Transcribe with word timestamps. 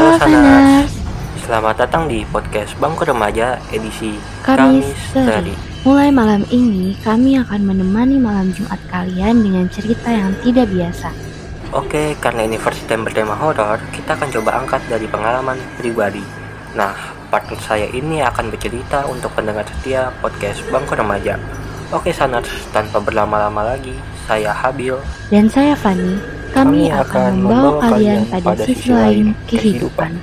Halo, 0.00 0.16
Halo. 0.16 0.32
Sanas. 0.32 0.90
Selamat 1.44 1.76
datang 1.76 2.08
di 2.08 2.24
podcast 2.24 2.72
Bangku 2.80 3.04
Remaja 3.04 3.60
edisi 3.68 4.16
Kamis. 4.40 4.96
Seri. 5.12 5.52
Mulai 5.84 6.08
malam 6.08 6.40
ini, 6.48 6.96
kami 7.04 7.36
akan 7.36 7.68
menemani 7.68 8.16
malam 8.16 8.48
Jumat 8.48 8.80
kalian 8.88 9.44
dengan 9.44 9.68
cerita 9.68 10.08
yang 10.08 10.32
tidak 10.40 10.72
biasa. 10.72 11.12
Oke, 11.76 12.16
karena 12.16 12.48
ini 12.48 12.56
versi 12.56 12.88
yang 12.88 13.04
bertema 13.04 13.36
horor, 13.36 13.76
kita 13.92 14.16
akan 14.16 14.32
coba 14.40 14.64
angkat 14.64 14.80
dari 14.88 15.04
pengalaman 15.04 15.60
pribadi. 15.76 16.24
Nah, 16.72 16.96
partner 17.28 17.60
saya 17.60 17.84
ini 17.92 18.24
akan 18.24 18.48
bercerita 18.48 19.04
untuk 19.04 19.36
pendengar 19.36 19.68
setia 19.68 20.16
podcast 20.24 20.64
Bangku 20.72 20.96
Remaja. 20.96 21.36
Oke, 21.92 22.08
Sanas, 22.08 22.48
tanpa 22.72 23.04
berlama-lama 23.04 23.76
lagi, 23.76 23.92
saya 24.24 24.56
Habil. 24.56 24.96
Dan 25.28 25.44
saya 25.52 25.76
Fani, 25.76 26.39
kami, 26.50 26.92
akan 26.92 27.46
membawa 27.46 27.94
kalian 27.94 28.26
pada 28.28 28.62
sisi 28.66 28.90
lain 28.90 29.32
kehidupan. 29.46 30.18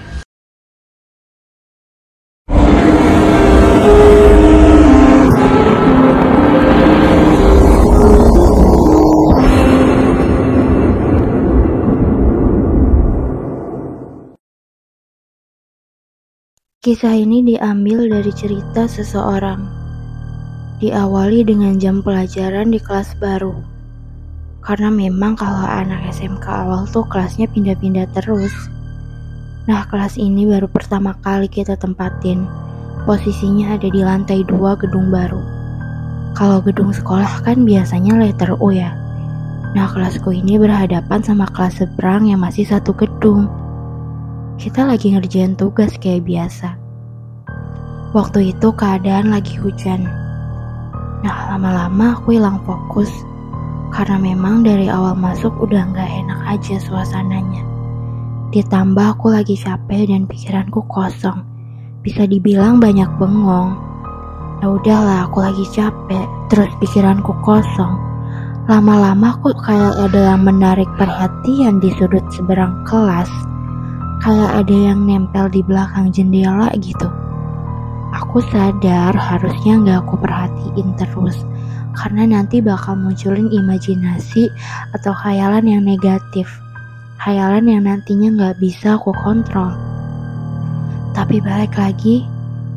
Kisah 16.87 17.19
ini 17.19 17.43
diambil 17.43 18.07
dari 18.07 18.31
cerita 18.31 18.87
seseorang. 18.87 19.59
Diawali 20.79 21.43
dengan 21.43 21.75
jam 21.75 21.99
pelajaran 21.99 22.71
di 22.71 22.79
kelas 22.79 23.11
baru. 23.19 23.76
Karena 24.67 24.91
memang 24.91 25.39
kalau 25.39 25.63
anak 25.63 26.11
SMK 26.11 26.43
awal 26.43 26.83
tuh 26.91 27.07
kelasnya 27.07 27.47
pindah-pindah 27.47 28.03
terus. 28.11 28.51
Nah, 29.63 29.87
kelas 29.87 30.19
ini 30.19 30.43
baru 30.43 30.67
pertama 30.67 31.15
kali 31.23 31.47
kita 31.47 31.79
tempatin. 31.79 32.43
Posisinya 33.07 33.79
ada 33.79 33.87
di 33.87 34.03
lantai 34.03 34.43
2 34.43 34.59
gedung 34.83 35.07
baru. 35.07 35.39
Kalau 36.35 36.59
gedung 36.59 36.91
sekolah 36.91 37.47
kan 37.47 37.63
biasanya 37.63 38.19
letter 38.19 38.59
U 38.59 38.75
ya. 38.75 38.91
Nah, 39.71 39.87
kelasku 39.87 40.35
ini 40.35 40.59
berhadapan 40.59 41.23
sama 41.23 41.47
kelas 41.55 41.79
seberang 41.79 42.27
yang 42.27 42.43
masih 42.43 42.67
satu 42.67 42.91
gedung. 42.91 43.47
Kita 44.59 44.83
lagi 44.83 45.15
ngerjain 45.15 45.55
tugas 45.55 45.95
kayak 45.95 46.27
biasa. 46.27 46.75
Waktu 48.11 48.51
itu 48.51 48.75
keadaan 48.75 49.31
lagi 49.31 49.55
hujan. 49.63 50.03
Nah, 51.23 51.55
lama-lama 51.55 52.19
aku 52.19 52.35
hilang 52.35 52.59
fokus 52.67 53.07
karena 53.91 54.17
memang 54.19 54.63
dari 54.63 54.91
awal 54.91 55.15
masuk 55.15 55.53
udah 55.63 55.87
nggak 55.91 56.11
enak 56.25 56.39
aja 56.47 56.75
suasananya. 56.79 57.63
Ditambah 58.51 59.19
aku 59.19 59.35
lagi 59.35 59.59
capek 59.59 60.07
dan 60.07 60.23
pikiranku 60.23 60.79
kosong. 60.87 61.43
Bisa 61.99 62.23
dibilang 62.23 62.79
banyak 62.79 63.07
bengong. 63.19 63.75
Ya 64.63 64.67
udahlah, 64.73 65.27
aku 65.27 65.43
lagi 65.43 65.65
capek, 65.75 66.25
terus 66.47 66.71
pikiranku 66.79 67.35
kosong. 67.43 67.99
Lama-lama 68.67 69.35
kok 69.43 69.59
kayak 69.63 69.95
ada 69.95 70.35
yang 70.35 70.43
menarik 70.43 70.87
perhatian 70.95 71.79
di 71.83 71.91
sudut 71.95 72.23
seberang 72.31 72.83
kelas. 72.87 73.29
Kayak 74.23 74.65
ada 74.65 74.75
yang 74.75 75.03
nempel 75.03 75.47
di 75.51 75.61
belakang 75.63 76.11
jendela 76.11 76.71
gitu. 76.79 77.07
Aku 78.15 78.39
sadar 78.39 79.11
harusnya 79.11 79.83
nggak 79.83 79.99
aku 80.07 80.15
perhatiin 80.23 80.95
terus 80.95 81.35
karena 81.97 82.39
nanti 82.39 82.61
bakal 82.61 82.93
munculin 82.93 83.49
imajinasi 83.49 84.47
atau 84.93 85.11
khayalan 85.11 85.65
yang 85.65 85.83
negatif. 85.83 86.45
Khayalan 87.17 87.65
yang 87.65 87.89
nantinya 87.89 88.29
nggak 88.37 88.55
bisa 88.61 88.95
aku 88.95 89.11
kontrol. 89.25 89.73
Tapi 91.17 91.41
balik 91.41 91.73
lagi, 91.73 92.21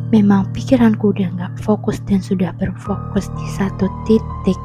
memang 0.08 0.48
pikiranku 0.56 1.12
udah 1.12 1.28
nggak 1.36 1.52
fokus 1.60 2.00
dan 2.08 2.24
sudah 2.24 2.56
berfokus 2.56 3.28
di 3.36 3.46
satu 3.52 3.86
titik. 4.08 4.56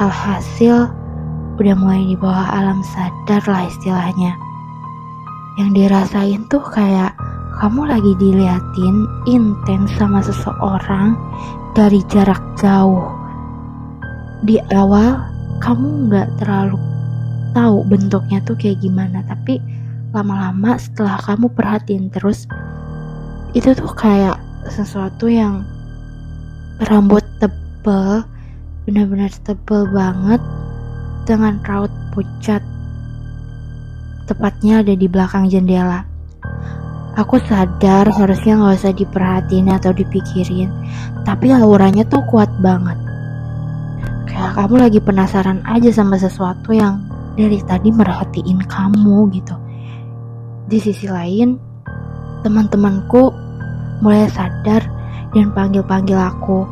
Alhasil, 0.00 0.88
udah 1.60 1.74
mulai 1.76 2.02
di 2.02 2.16
bawah 2.16 2.48
alam 2.56 2.80
sadar 2.96 3.44
lah 3.46 3.68
istilahnya. 3.68 4.32
Yang 5.60 5.70
dirasain 5.78 6.42
tuh 6.50 6.64
kayak 6.72 7.14
kamu 7.62 7.86
lagi 7.86 8.12
diliatin 8.18 9.06
intens 9.30 9.94
sama 9.94 10.18
seseorang 10.24 11.14
dari 11.78 12.02
jarak 12.10 12.40
jauh. 12.58 13.10
Di 14.42 14.58
awal 14.74 15.22
kamu 15.62 16.10
nggak 16.10 16.28
terlalu 16.42 16.76
tahu 17.54 17.86
bentuknya 17.86 18.42
tuh 18.42 18.58
kayak 18.58 18.82
gimana, 18.82 19.22
tapi 19.24 19.62
lama-lama 20.10 20.74
setelah 20.78 21.18
kamu 21.22 21.46
perhatiin 21.54 22.10
terus, 22.10 22.50
itu 23.54 23.70
tuh 23.74 23.90
kayak 23.94 24.38
sesuatu 24.66 25.30
yang 25.30 25.62
rambut 26.90 27.22
tebel, 27.38 28.26
benar-benar 28.86 29.30
tebel 29.46 29.86
banget 29.94 30.42
dengan 31.24 31.62
raut 31.62 31.90
pucat. 32.10 32.60
Tepatnya 34.26 34.82
ada 34.82 34.94
di 34.98 35.06
belakang 35.06 35.46
jendela. 35.46 36.13
Aku 37.14 37.38
sadar 37.46 38.10
harusnya 38.10 38.58
nggak 38.58 38.74
usah 38.74 38.90
diperhatiin 38.90 39.70
atau 39.70 39.94
dipikirin, 39.94 40.66
tapi 41.22 41.54
auranya 41.54 42.02
tuh 42.10 42.18
kuat 42.26 42.50
banget. 42.58 42.98
Kayak 44.26 44.58
kamu 44.58 44.74
lagi 44.82 44.98
penasaran 44.98 45.62
aja 45.62 45.94
sama 45.94 46.18
sesuatu 46.18 46.74
yang 46.74 47.06
dari 47.38 47.62
tadi 47.62 47.94
merhatiin 47.94 48.66
kamu 48.66 49.30
gitu. 49.30 49.54
Di 50.66 50.82
sisi 50.82 51.06
lain, 51.06 51.54
teman-temanku 52.42 53.30
mulai 54.02 54.26
sadar 54.34 54.82
dan 55.30 55.54
panggil-panggil 55.54 56.18
aku. 56.18 56.66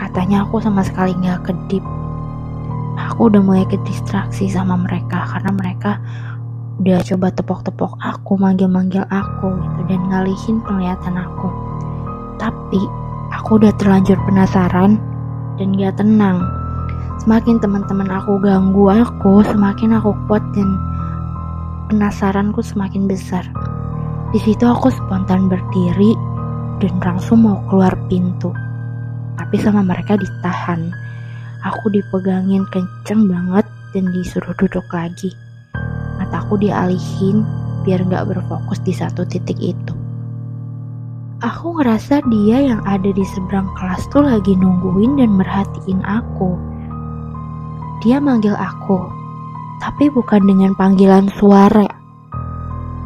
Katanya 0.00 0.48
aku 0.48 0.64
sama 0.64 0.80
sekali 0.80 1.12
nggak 1.12 1.44
kedip. 1.44 1.84
Aku 3.12 3.28
udah 3.28 3.44
mulai 3.44 3.68
kedistraksi 3.68 4.48
sama 4.48 4.80
mereka 4.80 5.28
karena 5.28 5.52
mereka 5.52 6.00
udah 6.76 7.00
coba 7.00 7.32
tepok-tepok 7.32 7.96
aku, 8.04 8.36
manggil-manggil 8.36 9.00
aku 9.08 9.48
gitu 9.48 9.80
dan 9.88 10.00
ngalihin 10.12 10.60
penglihatan 10.60 11.16
aku. 11.16 11.48
Tapi 12.36 12.80
aku 13.32 13.56
udah 13.56 13.72
terlanjur 13.80 14.20
penasaran 14.28 15.00
dan 15.56 15.68
gak 15.80 15.96
tenang. 15.96 16.44
Semakin 17.24 17.56
teman-teman 17.64 18.12
aku 18.12 18.36
ganggu 18.44 18.92
aku, 18.92 19.40
semakin 19.48 19.96
aku 19.96 20.12
kuat 20.28 20.44
dan 20.52 20.68
penasaranku 21.88 22.60
semakin 22.60 23.08
besar. 23.08 23.48
Di 24.36 24.38
situ 24.44 24.68
aku 24.68 24.92
spontan 24.92 25.48
berdiri 25.48 26.12
dan 26.84 26.92
langsung 27.00 27.48
mau 27.48 27.56
keluar 27.72 27.96
pintu. 28.12 28.52
Tapi 29.40 29.56
sama 29.64 29.80
mereka 29.80 30.20
ditahan. 30.20 30.92
Aku 31.64 31.88
dipegangin 31.88 32.68
kenceng 32.68 33.32
banget 33.32 33.64
dan 33.96 34.12
disuruh 34.12 34.52
duduk 34.60 34.84
lagi 34.92 35.32
mataku 36.16 36.60
dialihin 36.60 37.44
biar 37.86 38.02
nggak 38.02 38.26
berfokus 38.34 38.82
di 38.82 38.90
satu 38.90 39.22
titik 39.22 39.56
itu. 39.62 39.94
Aku 41.44 41.76
ngerasa 41.76 42.24
dia 42.32 42.64
yang 42.64 42.80
ada 42.88 43.12
di 43.12 43.20
seberang 43.36 43.68
kelas 43.76 44.08
tuh 44.08 44.24
lagi 44.24 44.56
nungguin 44.56 45.20
dan 45.20 45.36
merhatiin 45.36 46.00
aku. 46.02 46.56
Dia 48.00 48.16
manggil 48.18 48.56
aku, 48.56 49.04
tapi 49.84 50.08
bukan 50.08 50.48
dengan 50.48 50.72
panggilan 50.74 51.28
suara. 51.36 51.86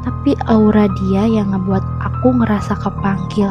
Tapi 0.06 0.32
aura 0.48 0.86
dia 0.86 1.26
yang 1.26 1.52
ngebuat 1.52 1.84
aku 2.00 2.28
ngerasa 2.40 2.78
kepanggil. 2.78 3.50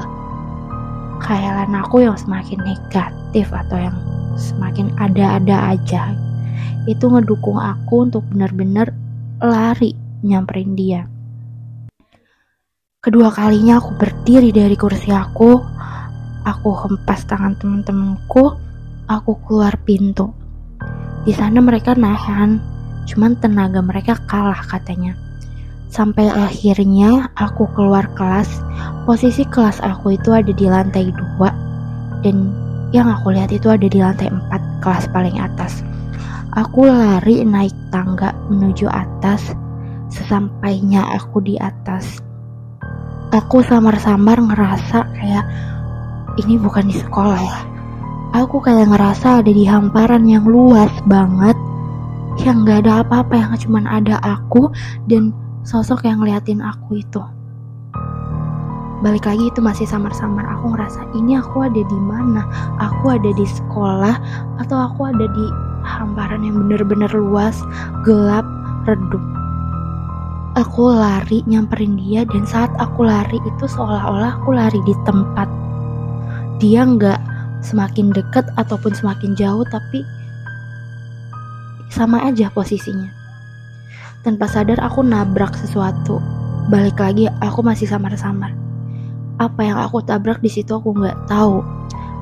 Khayalan 1.20 1.76
aku 1.76 2.08
yang 2.08 2.16
semakin 2.16 2.64
negatif 2.64 3.52
atau 3.52 3.78
yang 3.78 3.97
semakin 4.40 4.96
ada-ada 4.97 5.76
aja. 5.76 6.16
Itu 6.88 7.12
ngedukung 7.12 7.59
aku 7.59 8.08
untuk 8.08 8.24
benar-benar 8.31 8.96
lari 9.40 9.96
nyamperin 10.20 10.76
dia. 10.76 11.08
Kedua 13.00 13.32
kalinya 13.32 13.80
aku 13.80 13.96
berdiri 13.96 14.52
dari 14.52 14.76
kursi 14.76 15.08
aku, 15.16 15.56
aku 16.44 16.70
hempas 16.84 17.24
tangan 17.24 17.56
teman-temanku, 17.56 18.59
aku 19.08 19.32
keluar 19.47 19.80
pintu. 19.88 20.36
Di 21.24 21.32
sana 21.32 21.64
mereka 21.64 21.96
nahan, 21.96 22.59
cuman 23.08 23.40
tenaga 23.40 23.80
mereka 23.80 24.20
kalah 24.28 24.59
katanya. 24.68 25.16
Sampai 25.88 26.28
akhirnya 26.28 27.32
aku 27.40 27.64
keluar 27.72 28.12
kelas, 28.20 28.52
posisi 29.08 29.47
kelas 29.47 29.80
aku 29.80 30.20
itu 30.20 30.35
ada 30.35 30.52
di 30.52 30.68
lantai 30.68 31.16
2 31.16 32.28
dan 32.28 32.52
yang 32.92 33.08
aku 33.08 33.32
lihat 33.32 33.56
itu 33.56 33.72
ada 33.72 33.88
di 33.88 34.03
lantai 34.03 34.28
4 34.28 34.84
kelas 34.84 35.08
paling 35.16 35.40
atas. 35.40 35.80
Aku 36.57 36.90
lari 36.90 37.46
naik 37.46 37.73
tangga 37.93 38.34
menuju 38.49 38.90
atas. 38.90 39.53
Sesampainya 40.09 41.05
aku 41.13 41.37
di 41.46 41.53
atas, 41.61 42.17
aku 43.29 43.61
samar-samar 43.61 44.41
ngerasa 44.41 45.05
kayak 45.13 45.46
ini 46.41 46.57
bukan 46.57 46.90
di 46.90 46.97
sekolah 46.97 47.37
ya. 47.37 47.59
Aku 48.41 48.57
kayak 48.57 48.90
ngerasa 48.90 49.46
ada 49.46 49.51
di 49.53 49.69
hamparan 49.69 50.25
yang 50.25 50.49
luas 50.49 50.90
banget, 51.05 51.53
yang 52.41 52.66
gak 52.66 52.90
ada 52.90 53.05
apa-apa, 53.05 53.37
yang 53.37 53.53
cuman 53.61 53.85
ada 53.85 54.17
aku 54.25 54.73
dan 55.05 55.29
sosok 55.61 56.09
yang 56.09 56.25
ngeliatin 56.25 56.66
aku 56.66 57.05
itu 57.05 57.22
balik 58.99 59.23
lagi 59.23 59.47
itu 59.47 59.63
masih 59.63 59.87
samar-samar 59.87 60.43
aku 60.43 60.75
ngerasa 60.75 61.07
ini 61.16 61.40
aku 61.40 61.63
ada 61.63 61.79
di 61.79 61.99
mana 62.03 62.43
aku 62.84 63.16
ada 63.16 63.31
di 63.31 63.47
sekolah 63.47 64.16
atau 64.59 64.75
aku 64.75 65.07
ada 65.07 65.23
di 65.23 65.46
hamparan 65.84 66.43
yang 66.43 66.55
bener-bener 66.66 67.11
luas 67.14 67.59
gelap 68.03 68.46
redup. 68.87 69.22
Aku 70.58 70.91
lari 70.91 71.46
nyamperin 71.46 71.96
dia 71.96 72.26
dan 72.26 72.43
saat 72.43 72.73
aku 72.81 73.05
lari 73.05 73.37
itu 73.46 73.66
seolah-olah 73.70 74.41
aku 74.41 74.52
lari 74.52 74.81
di 74.84 74.96
tempat. 75.05 75.47
Dia 76.58 76.84
nggak 76.84 77.22
semakin 77.64 78.11
dekat 78.11 78.49
ataupun 78.59 78.91
semakin 78.96 79.37
jauh 79.37 79.64
tapi 79.70 80.03
sama 81.93 82.28
aja 82.28 82.52
posisinya. 82.52 83.09
Tanpa 84.25 84.52
sadar 84.52 84.79
aku 84.84 84.99
nabrak 85.05 85.55
sesuatu. 85.55 86.20
Balik 86.70 86.99
lagi 86.99 87.25
aku 87.40 87.64
masih 87.64 87.87
samar-samar. 87.87 88.52
Apa 89.40 89.64
yang 89.64 89.79
aku 89.79 90.03
tabrak 90.03 90.43
di 90.43 90.52
situ 90.52 90.75
aku 90.75 90.91
nggak 90.91 91.16
tahu. 91.32 91.64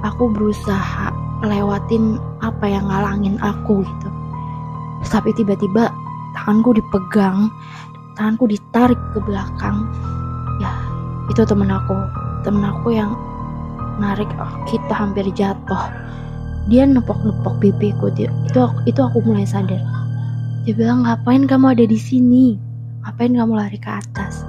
Aku 0.05 0.29
berusaha 0.29 1.09
lewatin 1.45 2.17
apa 2.41 2.65
yang 2.65 2.85
ngalangin 2.89 3.37
aku 3.41 3.85
gitu. 3.85 4.09
Tapi 5.07 5.29
tiba-tiba 5.37 5.93
tanganku 6.33 6.73
dipegang 6.73 7.49
tanganku 8.17 8.49
ditarik 8.49 8.97
ke 9.13 9.19
belakang. 9.21 9.85
Ya 10.57 10.73
itu 11.29 11.45
temen 11.45 11.69
aku. 11.69 11.95
Temen 12.41 12.65
aku 12.65 12.95
yang 12.95 13.13
narik 14.01 14.29
oh, 14.41 14.53
kita 14.65 14.93
hampir 14.93 15.25
jatuh. 15.37 15.93
Dia 16.67 16.83
nepok-nepok 16.83 17.63
pipiku 17.63 18.11
dia, 18.11 18.27
itu 18.43 18.59
aku, 18.59 18.75
itu 18.83 18.99
aku 18.99 19.23
mulai 19.23 19.47
sadar. 19.47 19.79
Dia 20.67 20.75
bilang 20.75 21.07
ngapain 21.07 21.47
kamu 21.47 21.71
ada 21.71 21.85
di 21.87 21.95
sini? 21.95 22.59
Ngapain 23.07 23.31
kamu 23.31 23.55
lari 23.55 23.79
ke 23.79 23.87
atas? 23.87 24.43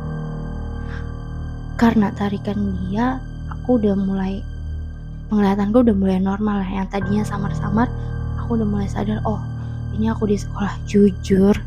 Karena 1.79 2.11
tarikan 2.19 2.75
dia 2.91 3.23
aku 3.55 3.79
udah 3.79 3.95
mulai 3.95 4.43
penglihatanku 5.29 5.85
udah 5.85 5.97
mulai 5.97 6.19
normal 6.21 6.65
lah 6.65 6.71
yang 6.71 6.89
tadinya 6.89 7.25
samar-samar 7.25 7.89
aku 8.41 8.57
udah 8.57 8.67
mulai 8.69 8.89
sadar 8.89 9.21
oh 9.29 9.41
ini 9.99 10.15
aku 10.15 10.31
di 10.31 10.39
sekolah 10.39 10.79
jujur. 10.87 11.59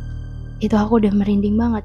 Itu 0.64 0.76
aku 0.80 1.04
udah 1.04 1.12
merinding 1.12 1.60
banget. 1.60 1.84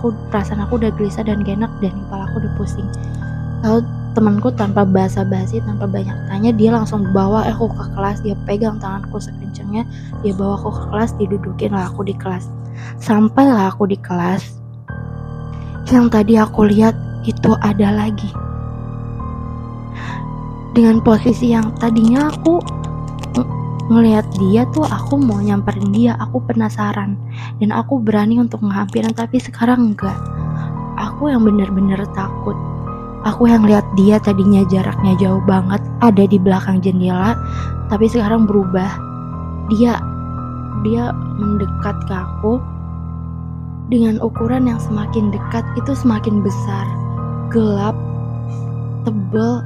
Aku 0.00 0.16
perasaan 0.32 0.64
aku 0.64 0.80
udah 0.80 0.88
gelisah 0.96 1.28
dan 1.28 1.44
gak 1.44 1.60
enak 1.60 1.72
dan 1.84 1.92
kepala 2.08 2.24
aku 2.32 2.40
udah 2.40 2.52
pusing. 2.56 2.88
Lalu 3.60 3.84
temanku 4.16 4.48
tanpa 4.54 4.86
basa-basi 4.88 5.58
tanpa 5.64 5.90
banyak 5.90 6.14
tanya 6.30 6.54
dia 6.54 6.72
langsung 6.72 7.04
bawa 7.12 7.44
aku 7.52 7.68
ke 7.68 7.84
kelas. 7.92 8.24
Dia 8.24 8.32
pegang 8.48 8.80
tanganku 8.80 9.20
sekencangnya 9.20 9.84
dia 10.24 10.32
bawa 10.32 10.56
aku 10.56 10.72
ke 10.72 10.82
kelas 10.88 11.10
didudukin 11.20 11.76
lah 11.76 11.92
aku 11.92 12.08
di 12.08 12.16
kelas. 12.16 12.48
Sampailah 12.96 13.68
aku 13.68 13.84
di 13.84 14.00
kelas 14.00 14.64
yang 15.92 16.08
tadi 16.08 16.40
aku 16.40 16.64
lihat 16.64 16.96
itu 17.28 17.52
ada 17.60 17.92
lagi. 17.92 18.32
Dengan 20.74 20.98
posisi 21.06 21.54
yang 21.54 21.70
tadinya 21.78 22.34
aku 22.34 22.58
ngelihat 23.86 24.26
dia 24.42 24.66
tuh 24.72 24.82
aku 24.82 25.20
mau 25.20 25.38
nyamperin 25.38 25.92
dia, 25.94 26.18
aku 26.18 26.42
penasaran 26.50 27.14
dan 27.62 27.70
aku 27.70 28.00
berani 28.00 28.42
untuk 28.42 28.58
ngehampirin 28.64 29.14
tapi 29.14 29.38
sekarang 29.38 29.94
enggak. 29.94 30.16
Aku 30.98 31.30
yang 31.30 31.46
bener-bener 31.46 32.02
takut. 32.16 32.58
Aku 33.22 33.48
yang 33.48 33.64
lihat 33.64 33.86
dia 33.96 34.18
tadinya 34.20 34.66
jaraknya 34.68 35.16
jauh 35.16 35.40
banget 35.48 35.80
ada 36.02 36.24
di 36.26 36.36
belakang 36.42 36.82
jendela 36.82 37.38
tapi 37.86 38.10
sekarang 38.10 38.44
berubah. 38.44 38.90
Dia 39.72 39.96
dia 40.82 41.14
mendekat 41.38 41.96
ke 42.04 42.14
aku 42.18 42.60
dengan 43.94 44.18
ukuran 44.20 44.66
yang 44.66 44.80
semakin 44.80 45.30
dekat 45.30 45.64
itu 45.76 45.92
semakin 45.92 46.40
besar 46.42 46.84
gelap, 47.52 47.96
tebel, 49.06 49.62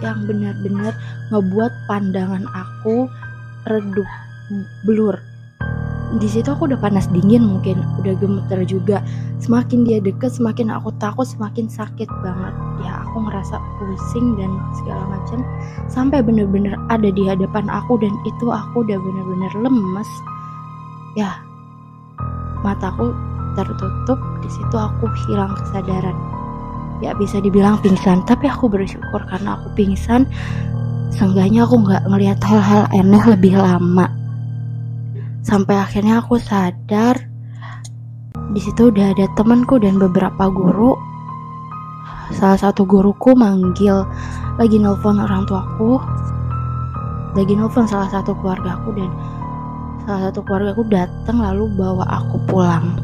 yang 0.00 0.24
benar-benar 0.24 0.92
ngebuat 1.32 1.72
pandangan 1.88 2.44
aku 2.52 3.06
redup, 3.68 4.08
blur. 4.88 5.16
Di 6.18 6.26
situ 6.26 6.50
aku 6.50 6.66
udah 6.66 6.80
panas 6.82 7.06
dingin 7.14 7.46
mungkin, 7.46 7.86
udah 8.02 8.18
gemeter 8.18 8.66
juga. 8.66 8.98
Semakin 9.38 9.86
dia 9.86 10.02
deket, 10.02 10.34
semakin 10.34 10.74
aku 10.74 10.90
takut, 10.98 11.22
semakin 11.22 11.70
sakit 11.70 12.10
banget. 12.26 12.54
Ya 12.82 13.06
aku 13.06 13.30
ngerasa 13.30 13.62
pusing 13.78 14.34
dan 14.34 14.50
segala 14.82 15.06
macam. 15.06 15.46
Sampai 15.86 16.18
bener-bener 16.26 16.74
ada 16.90 17.14
di 17.14 17.30
hadapan 17.30 17.70
aku 17.70 17.94
dan 18.02 18.10
itu 18.26 18.50
aku 18.50 18.82
udah 18.82 18.98
bener-bener 18.98 19.52
lemes. 19.62 20.10
Ya, 21.14 21.38
mataku 22.66 23.14
tertutup. 23.54 24.18
Di 24.42 24.50
situ 24.50 24.76
aku 24.76 25.06
hilang 25.30 25.54
kesadaran 25.62 26.39
ya 27.00 27.16
bisa 27.16 27.40
dibilang 27.40 27.80
pingsan 27.80 28.22
tapi 28.28 28.46
aku 28.46 28.68
bersyukur 28.68 29.24
karena 29.26 29.56
aku 29.56 29.72
pingsan. 29.76 30.28
Seenggaknya 31.10 31.66
aku 31.66 31.82
nggak 31.82 32.06
ngelihat 32.06 32.38
hal-hal 32.46 32.86
aneh 32.94 33.24
lebih 33.26 33.58
lama. 33.58 34.06
Sampai 35.42 35.74
akhirnya 35.74 36.22
aku 36.22 36.38
sadar 36.38 37.18
di 38.54 38.60
situ 38.62 38.94
udah 38.94 39.10
ada 39.10 39.26
temanku 39.34 39.82
dan 39.82 39.98
beberapa 39.98 40.46
guru. 40.46 40.94
Salah 42.30 42.60
satu 42.62 42.86
guruku 42.86 43.34
manggil 43.34 44.06
lagi 44.54 44.78
nelpon 44.78 45.18
orang 45.18 45.50
tuaku. 45.50 45.98
Lagi 47.34 47.58
nelpon 47.58 47.90
salah 47.90 48.06
satu 48.06 48.30
keluargaku 48.38 48.94
dan 48.94 49.10
salah 50.06 50.30
satu 50.30 50.46
keluargaku 50.46 50.86
datang 50.86 51.42
lalu 51.42 51.66
bawa 51.74 52.06
aku 52.06 52.38
pulang. 52.46 52.94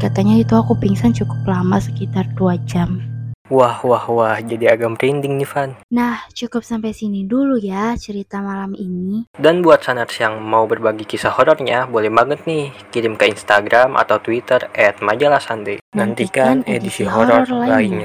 Katanya 0.00 0.40
itu 0.40 0.56
aku 0.56 0.72
pingsan 0.80 1.12
cukup 1.12 1.36
lama 1.44 1.76
sekitar 1.76 2.24
2 2.40 2.56
jam 2.64 3.11
Wah, 3.50 3.82
wah, 3.82 4.06
wah, 4.06 4.38
jadi 4.38 4.78
agak 4.78 4.96
merinding 4.96 5.36
nih, 5.36 5.48
Van. 5.50 5.70
Nah, 5.92 6.24
cukup 6.32 6.62
sampai 6.62 6.94
sini 6.94 7.26
dulu 7.26 7.58
ya 7.58 7.92
cerita 7.98 8.38
malam 8.40 8.72
ini. 8.72 9.28
Dan 9.34 9.60
buat 9.60 9.82
sanats 9.82 10.16
yang 10.22 10.40
mau 10.40 10.64
berbagi 10.64 11.04
kisah 11.04 11.34
horornya, 11.34 11.84
boleh 11.90 12.08
banget 12.08 12.46
nih 12.48 12.72
kirim 12.94 13.18
ke 13.18 13.28
Instagram 13.28 13.98
atau 13.98 14.22
Twitter 14.22 14.70
at 14.72 15.02
majalah. 15.04 15.42
Nantikan 15.92 16.64
edisi 16.64 17.04
horor 17.04 17.44
lainnya. 17.50 18.00